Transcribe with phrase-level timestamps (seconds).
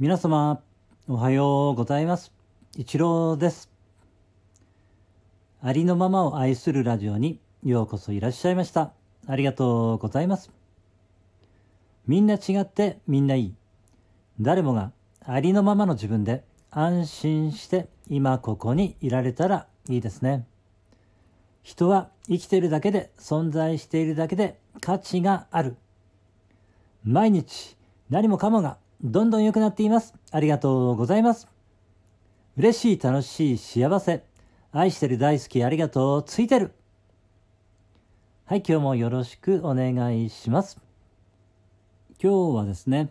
[0.00, 0.62] 皆様
[1.08, 2.32] おはようございます。
[2.74, 3.68] 一郎です。
[5.60, 8.94] ありのままを愛するラジオにようこそいらっしゃいました。
[9.26, 10.50] ありがとうございます。
[12.06, 13.54] みんな違ってみんないい。
[14.40, 14.92] 誰もが
[15.22, 20.46] ありのままの自分で安心して今ここにいられたらいいですね。
[21.62, 25.76] 人は生きているだけで存在しているだけで価値がある。
[27.04, 27.76] 毎日
[28.08, 30.12] 何もかもがどんどん良くなっています。
[30.30, 31.48] ありがとうございます。
[32.58, 34.24] 嬉しい、楽しい、幸せ。
[34.72, 36.72] 愛してる、大好き、ありがとう、ついてる。
[38.44, 40.78] はい、今日もよろしくお願いします。
[42.22, 43.08] 今日はですね、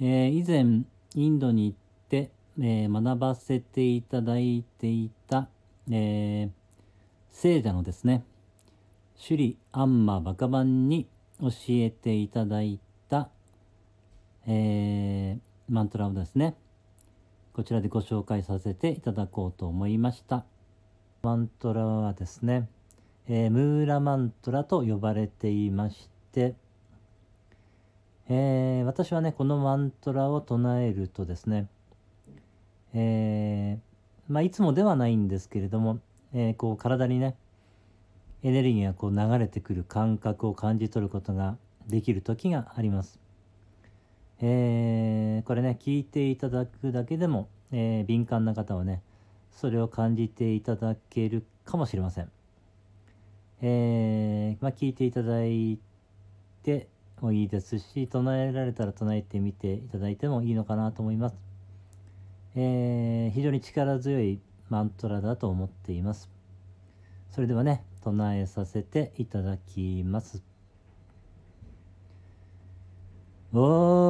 [0.00, 0.84] えー、以前、
[1.14, 1.78] インドに行っ
[2.08, 5.50] て、えー、学ばせていただいていた、
[5.90, 6.50] えー、
[7.30, 8.24] 聖者のですね、
[9.22, 11.06] 首里アンマバカバンに
[11.42, 13.28] 教えていただいた
[14.52, 16.56] えー、マントラをですね
[17.52, 20.44] こちらでご紹介させていただこうと思いました
[21.22, 22.68] マントラはですね、
[23.28, 26.56] えー、ムーラマントラと呼ばれていまして、
[28.28, 31.68] えー、私はねこのマントラを唱えるとですね、
[32.92, 36.00] えー、まあ、いつもではないんですけれども、
[36.34, 37.36] えこう体にね
[38.42, 41.56] エネルギーがこう流れてくる感覚を感じ取ることが
[41.86, 43.19] できる時があります。
[44.42, 49.02] えー、これね聞いていただくだけでも、えー、敏感な方はね
[49.50, 52.30] それを感じていただけるかもしれません、
[53.60, 55.78] えー、まあ、聞いていただい
[56.62, 56.88] て
[57.20, 61.36] もいいですし唱えられたら唱えてみていただいてもいいのかなと思います、
[62.56, 64.40] え非常に力強い
[64.70, 66.30] マントラだと思っています。
[67.30, 70.42] それではね唱えさせていただきます。
[73.52, 74.09] オー。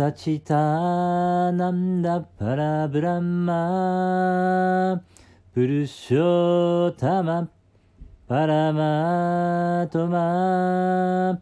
[0.00, 0.54] サチタ
[1.52, 5.02] ナンダパラブランマ
[5.52, 7.50] プルショタマ
[8.26, 11.38] パラマトマ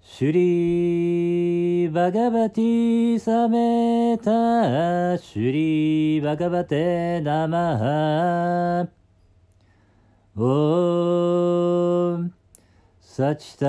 [0.00, 8.88] シュリーバガバティサメタシュリーバガバテナマハ。
[10.36, 12.35] オー
[13.16, 13.66] サチタ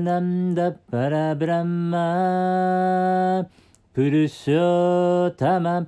[0.00, 3.46] ナンダパラブラマ
[3.94, 5.86] プルショタマ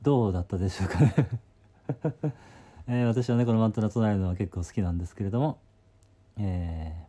[0.00, 1.14] どうだったでしょうかね。
[2.88, 5.58] えー、私はね、このマントラ唱えるのは結構好きなんですけれども、
[6.38, 7.06] え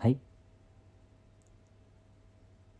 [0.00, 0.18] ー、はい。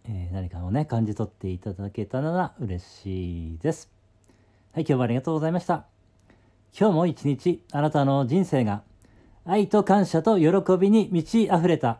[0.04, 3.90] え何かをね、感じ取っていただけたなら嬉しいです。
[4.72, 5.84] はい、今日もありがとうございました。
[6.78, 8.82] 今日も一日、あなたの人生が
[9.44, 10.46] 愛と感謝と喜
[10.78, 11.98] びに満ち溢れた、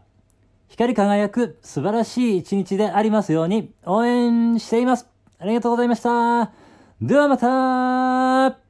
[0.69, 5.09] 光り輝く素晴らしい一日でありますように応援しています。
[5.41, 6.53] ありがとうございました。
[7.01, 8.70] ではまた